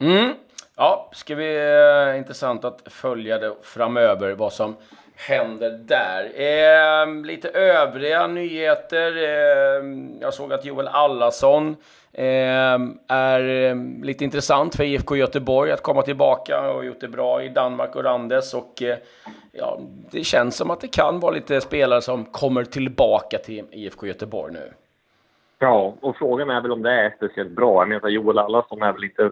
Mm. 0.00 0.34
Ja, 0.76 1.10
ska 1.12 1.34
vi 1.34 1.56
eh, 1.56 2.18
intressant 2.18 2.64
att 2.64 2.92
följa 2.92 3.38
det 3.38 3.54
framöver, 3.62 4.34
vad 4.34 4.52
som 4.52 4.76
händer 5.28 5.70
där. 5.70 6.24
Eh, 6.24 7.24
lite 7.24 7.48
övriga 7.48 8.26
nyheter. 8.26 9.16
Eh, 9.16 9.84
jag 10.20 10.34
såg 10.34 10.52
att 10.52 10.64
Joel 10.64 10.88
Allason 10.88 11.76
eh, 12.12 12.78
är 13.08 13.48
ehm, 13.48 14.02
lite 14.02 14.24
intressant 14.24 14.76
för 14.76 14.84
IFK 14.84 15.16
Göteborg 15.16 15.72
att 15.72 15.82
komma 15.82 16.02
tillbaka 16.02 16.70
och 16.70 16.84
gjort 16.84 17.00
det 17.00 17.08
bra 17.08 17.42
i 17.42 17.48
Danmark 17.48 17.96
och 17.96 18.04
Randes. 18.04 18.54
Och, 18.54 18.82
eh, 18.82 18.96
ja, 19.52 19.80
det 20.10 20.24
känns 20.24 20.56
som 20.56 20.70
att 20.70 20.80
det 20.80 20.88
kan 20.88 21.20
vara 21.20 21.34
lite 21.34 21.60
spelare 21.60 22.02
som 22.02 22.24
kommer 22.24 22.64
tillbaka 22.64 23.38
till 23.38 23.64
IFK 23.70 24.06
Göteborg 24.06 24.52
nu. 24.52 24.72
Ja, 25.58 25.94
och 26.00 26.16
frågan 26.16 26.50
är 26.50 26.60
väl 26.60 26.72
om 26.72 26.82
det 26.82 26.92
är 26.92 27.14
speciellt 27.16 27.50
bra. 27.50 27.80
Jag 27.80 27.88
menar, 27.88 28.08
Joel 28.08 28.38
Allason 28.38 28.82
är 28.82 28.92
väl 28.92 29.04
inte 29.04 29.30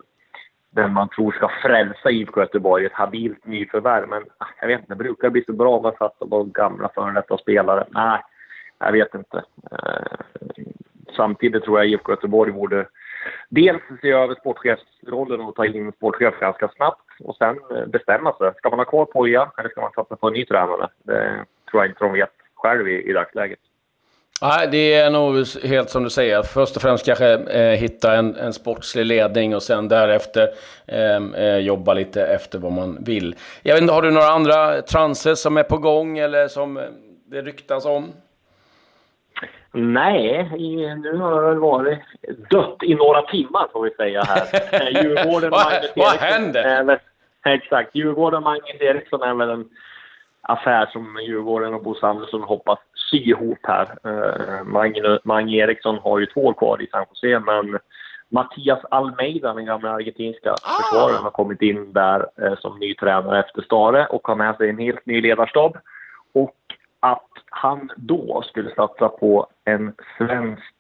den 0.71 0.93
man 0.93 1.09
tror 1.09 1.33
ska 1.33 1.51
frälsa 1.63 2.11
IFK 2.11 2.41
Göteborg, 2.41 2.87
ett 2.87 2.93
habilt 2.93 3.47
nyförvärv. 3.47 4.09
Men 4.09 4.23
ah, 4.39 4.47
jag 4.61 4.69
vet 4.69 4.81
inte, 4.81 4.95
det 4.95 5.05
brukar 5.05 5.31
bli 5.31 5.45
så 5.45 5.53
bra 5.53 5.77
om 5.77 5.83
man 5.83 5.93
satsar 5.93 6.27
på 6.27 6.45
gamla 6.45 6.89
före 6.95 7.13
detta 7.13 7.39
spelare. 7.39 7.87
Nej, 7.89 8.21
jag 8.79 8.93
vet 8.93 9.15
inte. 9.15 9.45
Eh, 9.73 10.47
samtidigt 11.17 11.65
tror 11.65 11.79
jag 11.79 11.89
IFK 11.89 12.13
Göteborg 12.13 12.53
borde 12.53 12.87
dels 13.49 13.83
se 14.01 14.11
över 14.11 14.35
sportchefsrollen 14.35 15.41
och 15.41 15.55
ta 15.55 15.67
in 15.67 15.87
en 15.87 15.93
sportchef 15.93 16.41
ganska 16.41 16.69
snabbt 16.69 17.11
och 17.21 17.37
sen 17.37 17.59
eh, 17.71 17.87
bestämma 17.87 18.33
sig. 18.33 18.53
Ska 18.57 18.71
man 18.71 18.79
ha 18.79 18.85
kvar 18.85 19.05
Poja 19.05 19.53
eller 19.59 19.69
ska 19.69 19.81
man 19.81 19.93
satsa 19.93 20.17
på 20.17 20.27
en 20.27 20.33
ny 20.33 20.45
tränare? 20.45 20.89
Det 21.03 21.45
tror 21.71 21.83
jag 21.83 21.91
inte 21.91 22.05
de 22.05 22.13
vet 22.13 22.33
själv 22.55 22.89
i, 22.89 23.03
i 23.03 23.13
dagsläget. 23.13 23.59
Nej, 24.43 24.69
det 24.71 24.95
är 24.95 25.11
nog 25.11 25.47
helt 25.71 25.91
som 25.91 26.05
du 26.05 26.11
säger. 26.11 26.43
Först 26.43 26.77
och 26.77 26.83
främst 26.83 27.07
kanske 27.07 27.35
eh, 27.35 27.79
hitta 27.79 28.17
en, 28.17 28.37
en 28.37 28.53
sportslig 28.53 29.07
ledning 29.07 29.55
och 29.55 29.63
sen 29.63 29.89
därefter 29.89 30.49
ehm, 30.87 31.35
eh, 31.35 31.57
jobba 31.57 31.95
lite 31.95 32.27
efter 32.27 32.59
vad 32.59 32.73
man 32.73 33.05
vill. 33.05 33.35
Jag 33.63 33.75
vet 33.75 33.83
inte, 33.83 33.95
har 33.95 34.03
du 34.03 34.11
några 34.11 34.29
andra 34.29 34.83
transer 34.83 35.35
som 35.35 35.57
är 35.57 35.63
på 35.63 35.79
gång 35.79 36.19
eller 36.19 36.49
som 36.49 36.77
eh, 36.77 36.83
det 37.25 37.43
ryktas 37.43 37.85
om? 37.85 38.13
Nej, 39.73 40.51
nu 41.03 41.17
har 41.17 41.43
det 41.43 41.49
väl 41.49 41.59
varit 41.59 41.99
dött 42.51 42.83
i 42.83 42.95
några 42.95 43.23
timmar 43.23 43.69
får 43.73 43.83
vi 43.83 43.91
säga 43.91 44.23
här. 44.23 44.47
Eh, 44.73 45.03
Djurgården 45.03 45.51
vad, 45.51 45.73
vad 45.97 46.17
händer? 46.17 47.01
exakt, 47.45 47.95
Djurgården 47.95 48.43
Magnus 48.43 48.81
Eriksson 48.81 49.23
är 49.23 49.35
väl 49.35 49.51
en 49.51 49.69
affär 50.43 50.87
som 50.87 51.19
Djurgården 51.23 51.75
och 51.75 51.83
Bo 51.83 51.95
Andersson 52.03 52.43
hoppas 52.43 52.79
sy 53.11 53.17
ihop 53.17 53.59
här. 53.63 53.89
Uh, 54.07 54.65
Mange, 54.65 55.19
Mange 55.25 55.57
Eriksson 55.57 55.99
har 55.99 56.19
ju 56.19 56.27
två 56.27 56.41
år 56.41 56.53
kvar 56.53 56.83
i 56.83 56.87
San 56.87 57.05
Jose, 57.11 57.39
men 57.39 57.79
Mattias 58.29 58.85
Almeida, 58.91 59.55
den 59.55 59.65
gamla 59.65 59.91
argentinska 59.91 60.53
ah. 60.53 60.83
försvararen, 60.83 61.23
har 61.23 61.31
kommit 61.31 61.63
in 61.63 61.93
där 61.93 62.27
uh, 62.43 62.57
som 62.57 62.79
ny 62.79 62.95
tränare 62.95 63.41
efter 63.41 63.63
Stare 63.63 64.07
och 64.07 64.27
har 64.29 64.37
med 64.37 64.57
sig 64.57 64.71
en 64.71 64.79
helt 64.79 65.07
ny 65.07 65.21
ledarstab. 65.21 65.77
Och 66.33 66.57
att 67.01 67.31
han 67.51 67.91
då 67.97 68.43
skulle 68.47 68.75
satsa 68.75 69.09
på 69.09 69.47
en 69.65 69.93
svensk 70.19 70.75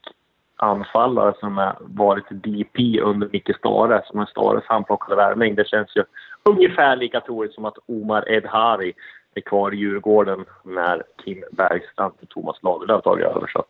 anfallare 0.56 1.34
som 1.40 1.58
har 1.58 1.76
varit 1.80 2.24
DP 2.30 3.00
under 3.00 3.28
Micke 3.32 3.56
Stare, 3.58 4.02
som 4.06 4.20
är 4.20 4.26
Stares 4.26 4.64
handplockade 4.66 5.16
värvning. 5.16 5.54
Det 5.54 5.68
känns 5.68 5.96
ju 5.96 6.04
ungefär 6.42 6.96
lika 6.96 7.20
troligt 7.20 7.54
som 7.54 7.64
att 7.64 7.78
Omar 7.86 8.28
Edhari 8.28 8.92
är 9.34 9.40
kvar 9.40 9.74
i 9.74 9.76
Djurgården 9.76 10.44
när 10.64 11.02
Kim 11.24 11.44
Bergstrand 11.52 12.14
och 12.22 12.28
Thomas 12.28 12.62
Lagerlöf 12.62 13.02
tagit 13.02 13.26
över. 13.26 13.46
Så 13.46 13.58
att, 13.58 13.68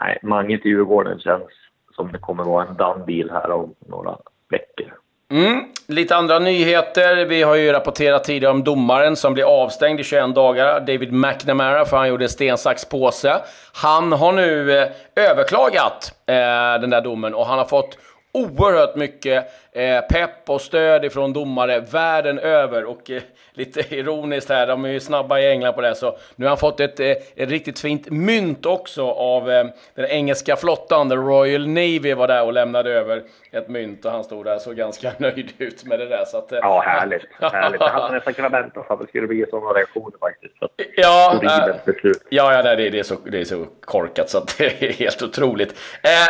nej, 0.00 0.18
Mange 0.22 0.58
till 0.58 0.70
Djurgården 0.70 1.18
känns 1.18 1.50
som 1.94 2.12
det 2.12 2.18
kommer 2.18 2.44
vara 2.44 2.66
en 2.66 2.76
done 2.76 3.04
deal 3.06 3.30
här 3.30 3.50
om 3.50 3.74
några 3.86 4.16
veckor. 4.50 4.92
Mm. 5.30 5.64
Lite 5.86 6.16
andra 6.16 6.38
nyheter. 6.38 7.24
Vi 7.24 7.42
har 7.42 7.54
ju 7.54 7.72
rapporterat 7.72 8.24
tidigare 8.24 8.52
om 8.52 8.64
domaren 8.64 9.16
som 9.16 9.34
blir 9.34 9.62
avstängd 9.62 10.00
i 10.00 10.04
21 10.04 10.34
dagar. 10.34 10.80
David 10.80 11.12
McNamara, 11.12 11.84
för 11.84 11.96
han 11.96 12.08
gjorde 12.08 12.28
sten, 12.28 12.58
sax, 12.58 12.84
påse. 12.84 13.36
Han 13.72 14.12
har 14.12 14.32
nu 14.32 14.78
eh, 14.78 14.88
överklagat 15.16 16.12
eh, 16.26 16.80
den 16.80 16.90
där 16.90 17.00
domen 17.00 17.34
och 17.34 17.46
han 17.46 17.58
har 17.58 17.64
fått 17.64 17.98
oerhört 18.32 18.96
mycket 18.96 19.52
eh, 19.72 20.00
pepp 20.00 20.50
och 20.50 20.60
stöd 20.60 21.04
ifrån 21.04 21.32
domare 21.32 21.80
världen 21.80 22.38
över. 22.38 22.84
Och 22.84 23.10
eh, 23.10 23.22
lite 23.52 23.80
ironiskt 23.94 24.48
här, 24.48 24.66
de 24.66 24.84
är 24.84 24.88
ju 24.88 25.00
snabba 25.00 25.38
i 25.38 25.50
England 25.50 25.74
på 25.74 25.80
det, 25.80 25.94
så 25.94 26.16
nu 26.36 26.44
har 26.44 26.50
han 26.50 26.58
fått 26.58 26.80
ett, 26.80 27.00
eh, 27.00 27.10
ett 27.36 27.48
riktigt 27.48 27.78
fint 27.78 28.10
mynt 28.10 28.66
också 28.66 29.10
av 29.10 29.50
eh, 29.50 29.66
den 29.94 30.06
engelska 30.06 30.56
flottan. 30.56 31.08
The 31.08 31.16
Royal 31.16 31.68
Navy 31.68 32.14
var 32.14 32.28
där 32.28 32.44
och 32.44 32.52
lämnade 32.52 32.90
över 32.90 33.22
ett 33.50 33.68
mynt 33.68 34.04
och 34.04 34.12
han 34.12 34.24
stod 34.24 34.44
där 34.44 34.54
och 34.54 34.60
såg 34.60 34.76
ganska 34.76 35.12
nöjd 35.18 35.52
ut 35.58 35.84
med 35.84 35.98
det 35.98 36.06
där. 36.06 36.24
Så 36.24 36.38
att, 36.38 36.52
eh, 36.52 36.58
ja, 36.62 36.80
härligt. 36.80 37.22
härligt. 37.40 37.80
Jag 37.80 37.88
hade 37.88 38.14
nästan 38.14 38.34
kunnat 38.34 38.52
vänta 38.52 38.82
sig 38.82 38.86
att 38.88 39.00
det 39.00 39.06
skulle 39.06 39.26
bli 39.26 39.44
sådana 39.50 39.70
reaktioner 39.70 40.18
faktiskt. 40.20 40.58
Så 40.58 40.68
ja, 40.96 41.40
äh, 41.42 42.12
ja, 42.30 42.52
ja 42.52 42.62
det, 42.62 42.90
det, 42.90 42.98
är 42.98 43.02
så, 43.02 43.14
det 43.14 43.40
är 43.40 43.44
så 43.44 43.66
korkat 43.84 44.30
så 44.30 44.38
att 44.38 44.54
det 44.58 44.82
är 44.82 44.92
helt 44.92 45.22
otroligt. 45.22 45.74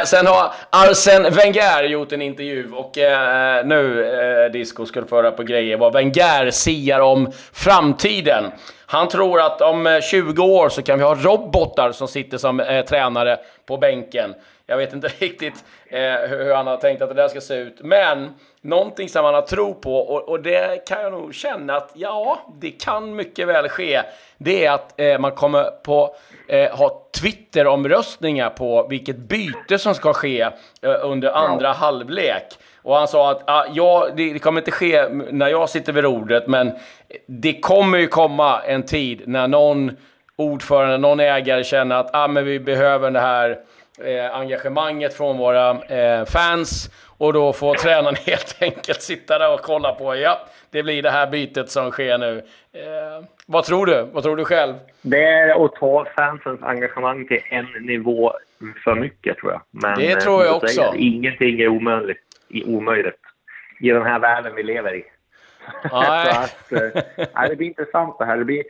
Sen 0.04 0.26
har 0.26 0.52
Arsen 0.70 1.22
Wenger 1.22 1.87
gjort 1.88 2.12
en 2.12 2.22
intervju 2.22 2.72
och 2.72 2.98
eh, 2.98 3.66
nu, 3.66 4.04
eh, 4.44 4.52
Disco, 4.52 4.86
ska 4.86 5.00
du 5.00 5.06
föra 5.06 5.30
på 5.30 5.42
grejer 5.42 5.76
vad 5.76 5.92
Wenger 5.92 6.50
siar 6.50 7.00
om 7.00 7.32
framtiden. 7.52 8.44
Han 8.86 9.08
tror 9.08 9.40
att 9.40 9.60
om 9.60 9.86
eh, 9.86 10.00
20 10.00 10.42
år 10.44 10.68
så 10.68 10.82
kan 10.82 10.98
vi 10.98 11.04
ha 11.04 11.14
robotar 11.14 11.92
som 11.92 12.08
sitter 12.08 12.38
som 12.38 12.60
eh, 12.60 12.84
tränare 12.84 13.38
på 13.66 13.76
bänken. 13.76 14.34
Jag 14.70 14.76
vet 14.76 14.92
inte 14.92 15.08
riktigt 15.18 15.64
eh, 15.86 16.00
hur 16.28 16.54
han 16.54 16.66
har 16.66 16.76
tänkt 16.76 17.02
att 17.02 17.08
det 17.08 17.14
där 17.14 17.28
ska 17.28 17.40
se 17.40 17.54
ut, 17.54 17.80
men 17.80 18.34
någonting 18.60 19.08
som 19.08 19.24
han 19.24 19.34
har 19.34 19.42
tro 19.42 19.74
på 19.74 19.98
och, 19.98 20.28
och, 20.28 20.42
det 20.42 20.88
kan 20.88 21.02
jag 21.02 21.12
nog 21.12 21.34
känna 21.34 21.76
att 21.76 21.90
ja, 21.94 22.38
det 22.60 22.70
kan 22.70 23.16
mycket 23.16 23.48
väl 23.48 23.68
ske. 23.68 24.00
Det 24.38 24.66
är 24.66 24.72
att 24.72 25.00
eh, 25.00 25.18
man 25.18 25.32
kommer 25.32 25.64
på 25.64 26.14
eh, 26.48 26.76
ha 26.76 27.08
Twitter-omröstningar 27.20 28.50
på 28.50 28.86
vilket 28.90 29.16
byte 29.16 29.78
som 29.78 29.94
ska 29.94 30.12
ske 30.12 30.40
eh, 30.82 30.96
under 31.02 31.30
andra 31.30 31.72
halvlek. 31.72 32.58
Och 32.82 32.96
han 32.96 33.08
sa 33.08 33.30
att 33.30 33.50
ah, 33.50 33.66
ja, 33.72 34.08
det, 34.16 34.32
det, 34.32 34.38
kommer 34.38 34.60
inte 34.60 34.70
ske 34.70 35.08
när 35.08 35.48
jag 35.48 35.68
sitter 35.68 35.92
vid 35.92 36.04
rodret, 36.04 36.46
men 36.46 36.72
det 37.26 37.60
kommer 37.60 37.98
ju 37.98 38.06
komma 38.06 38.60
en 38.62 38.82
tid 38.82 39.22
när 39.26 39.48
någon 39.48 39.96
ordförande, 40.36 40.98
någon 40.98 41.20
ägare 41.20 41.64
känner 41.64 41.96
att 41.96 42.10
ah, 42.12 42.28
men 42.28 42.44
vi 42.44 42.60
behöver 42.60 43.10
det 43.10 43.20
här 43.20 43.58
eh, 44.04 44.36
engagemanget 44.36 45.14
från 45.14 45.38
våra 45.38 45.70
eh, 45.70 46.24
fans 46.24 46.90
och 47.18 47.32
då 47.32 47.52
får 47.52 47.74
tränaren 47.74 48.16
helt 48.26 48.56
enkelt 48.60 49.02
sitta 49.02 49.38
där 49.38 49.54
och 49.54 49.60
kolla 49.60 49.92
på, 49.92 50.16
ja, 50.16 50.46
det 50.70 50.82
blir 50.82 51.02
det 51.02 51.10
här 51.10 51.30
bytet 51.30 51.70
som 51.70 51.90
sker 51.90 52.18
nu. 52.18 52.42
Eh, 52.72 53.24
vad 53.46 53.64
tror 53.64 53.86
du? 53.86 54.08
Vad 54.12 54.22
tror 54.22 54.36
du 54.36 54.44
själv? 54.44 54.74
Det 55.02 55.24
är 55.24 55.64
att 55.64 55.74
ta 55.74 56.06
fansens 56.16 56.62
engagemang 56.62 57.26
till 57.26 57.40
en 57.50 57.66
nivå 57.80 58.32
för 58.84 58.94
mycket, 58.94 59.38
tror 59.38 59.52
jag. 59.52 59.62
Men, 59.70 59.98
det 59.98 60.20
tror 60.20 60.44
jag 60.44 60.56
också. 60.56 60.74
Säger, 60.74 60.96
ingenting 60.96 61.60
är 61.60 61.68
omöjligt, 61.68 62.18
omöjligt 62.66 63.20
i 63.80 63.88
den 63.88 64.02
här 64.02 64.18
världen 64.18 64.54
vi 64.54 64.62
lever 64.62 64.94
i. 64.94 65.04
Nej. 65.92 66.28
att, 66.34 66.72
eh, 66.72 67.48
det 67.48 67.56
blir 67.56 67.66
intressant 67.66 68.18
det 68.18 68.24
här. 68.24 68.36
Det 68.36 68.44
blir 68.44 68.62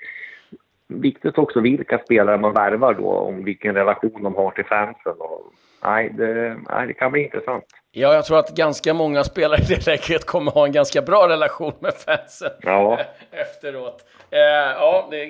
viktigt 0.88 1.38
också 1.38 1.60
vilka 1.60 1.98
spelare 1.98 2.38
man 2.38 2.52
värvar 2.52 2.94
då, 2.94 3.10
om 3.10 3.44
vilken 3.44 3.74
relation 3.74 4.22
de 4.22 4.34
har 4.34 4.50
till 4.50 4.64
fansen. 4.64 5.14
Och, 5.18 5.52
nej, 5.82 6.10
det, 6.16 6.56
nej, 6.70 6.86
det 6.86 6.94
kan 6.94 7.12
bli 7.12 7.24
intressant. 7.24 7.64
Ja, 7.90 8.14
jag 8.14 8.24
tror 8.24 8.38
att 8.38 8.50
ganska 8.50 8.94
många 8.94 9.24
spelare 9.24 9.60
i 9.60 9.64
det 9.64 9.86
läget 9.86 10.26
kommer 10.26 10.50
ha 10.50 10.66
en 10.66 10.72
ganska 10.72 11.02
bra 11.02 11.28
relation 11.28 11.72
med 11.80 11.94
fansen 11.94 12.50
ja. 12.62 13.00
efteråt. 13.30 14.04
Eh, 14.30 14.40
ja, 14.40 15.08
det 15.10 15.24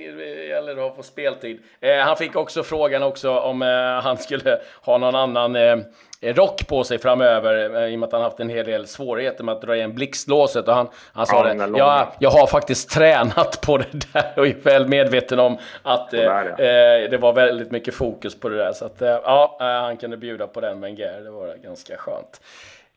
gäller 0.49 0.87
att 0.87 0.97
få 0.97 1.03
speltid. 1.03 1.61
Eh, 1.81 1.97
han 1.97 2.17
fick 2.17 2.37
också 2.37 2.63
frågan 2.63 3.03
också 3.03 3.39
om 3.39 3.63
eh, 3.63 4.03
han 4.03 4.17
skulle 4.17 4.59
ha 4.83 4.99
någon 4.99 5.15
annan 5.15 5.57
eh, 5.57 5.77
rock 6.21 6.69
på 6.69 6.85
sig 6.85 6.99
framöver 6.99 7.83
eh, 7.83 7.93
i 7.93 7.95
och 7.95 7.99
med 7.99 8.07
att 8.07 8.13
han 8.13 8.23
haft 8.23 8.41
en 8.41 8.49
hel 8.49 8.67
del 8.67 8.87
svårigheter 8.87 9.45
med 9.45 9.55
att 9.55 9.63
dra 9.63 9.77
igen 9.77 9.95
blixtlåset. 9.95 10.69
Och 10.69 10.75
han, 10.75 10.89
han 11.13 11.27
sa 11.27 11.49
ja, 11.49 11.55
det, 11.55 11.79
jag, 11.79 12.07
jag 12.19 12.31
har 12.31 12.47
faktiskt 12.47 12.91
tränat 12.91 13.61
på 13.67 13.79
det 13.79 13.87
där 14.13 14.33
och 14.37 14.47
är 14.47 14.57
väl 14.63 14.89
medveten 14.89 15.39
om 15.39 15.59
att 15.83 16.15
eh, 16.15 16.21
där, 16.21 16.45
ja. 17.03 17.09
det 17.09 17.19
var 17.19 17.33
väldigt 17.33 17.71
mycket 17.71 17.95
fokus 17.95 18.41
på 18.41 18.49
det 18.49 18.57
där. 18.57 18.73
Så 18.73 18.85
att, 18.85 18.97
ja, 19.01 19.57
han 19.61 19.97
kunde 19.97 20.17
bjuda 20.17 20.38
på 20.47 20.61
den 20.61 20.81
Wenger. 20.81 21.21
Det 21.21 21.31
var 21.31 21.55
ganska 21.55 21.97
skönt. 21.97 22.41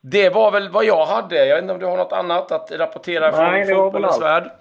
Det 0.02 0.30
var 0.30 0.52
väl 0.52 0.70
vad 0.70 0.86
jag 0.86 1.06
hade. 1.06 1.46
Jag 1.46 1.56
vet 1.56 1.62
inte 1.62 1.74
om 1.74 1.80
du 1.80 1.86
har 1.86 1.98
något 1.98 2.14
annat 2.14 2.52
att 2.52 2.72
rapportera 2.72 3.32
Nej, 3.32 3.66
från 3.66 3.78
fotbollens 3.78 4.22
värld? 4.22 4.52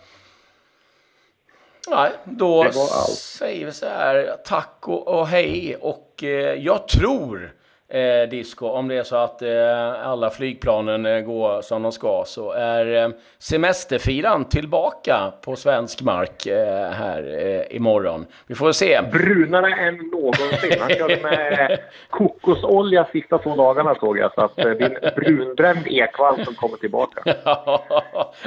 Nej, 1.88 2.10
då 2.24 2.72
säger 3.16 3.66
vi 3.66 3.72
så 3.72 3.86
här. 3.86 4.36
Tack 4.44 4.88
och, 4.88 5.08
och 5.08 5.26
hej. 5.26 5.76
Och 5.80 6.24
eh, 6.24 6.54
jag 6.54 6.88
tror 6.88 7.54
eh, 7.90 8.28
Disco, 8.30 8.66
om 8.68 8.88
det 8.88 8.94
är 8.94 9.02
så 9.02 9.16
att 9.16 9.42
eh, 9.42 10.08
alla 10.08 10.30
flygplanen 10.30 11.06
eh, 11.06 11.20
går 11.20 11.62
som 11.62 11.82
de 11.82 11.92
ska, 11.92 12.24
så 12.26 12.52
är 12.52 13.04
eh, 13.04 13.10
semesterfiran 13.38 14.44
tillbaka 14.44 15.32
på 15.40 15.56
svensk 15.56 16.02
mark 16.02 16.46
eh, 16.46 16.90
här 16.90 17.46
eh, 17.46 17.76
imorgon. 17.76 18.26
Vi 18.46 18.54
får 18.54 18.72
se. 18.72 19.00
Brunare 19.12 19.74
än 19.74 19.96
någonsin. 19.96 20.80
Han 20.80 20.90
körde 20.90 21.18
med 21.22 21.78
kokosolja 22.10 23.06
sista 23.12 23.38
två 23.38 23.56
dagarna 23.56 23.94
såg 23.94 24.18
jag, 24.18 24.34
så 24.34 24.40
att 24.40 24.58
eh, 24.58 24.64
det 24.64 24.84
är 24.84 25.04
en 25.04 25.14
brunbränd 25.14 25.86
ekvall 25.86 26.44
som 26.44 26.54
kommer 26.54 26.76
tillbaka. 26.76 27.22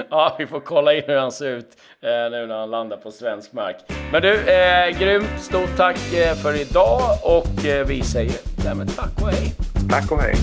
ja, 0.10 0.36
vi 0.38 0.48
får 0.48 0.60
kolla 0.60 0.94
in 0.94 1.04
hur 1.08 1.18
han 1.18 1.32
ser 1.32 1.50
ut 1.50 1.78
eh, 2.02 2.10
nu 2.32 2.48
när 2.48 2.60
han 2.60 2.72
landar 2.72 2.98
på 2.98 3.12
svensk 3.12 3.54
mark. 3.54 3.76
Men 4.12 4.22
du, 4.22 4.34
eh, 4.34 5.00
grymt. 5.00 5.30
Stort 5.40 5.78
tack 5.78 6.14
eh, 6.14 6.34
för 6.34 6.62
idag 6.62 7.02
och 7.24 7.48
vi 7.88 8.02
säger 8.02 8.53
därmed 8.64 8.96
tack 8.96 9.22
och 9.22 9.30
hej. 9.30 9.56
Tack 9.90 10.12
och 10.12 10.22
hej. 10.22 10.36